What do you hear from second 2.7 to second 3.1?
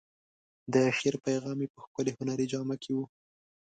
کې و.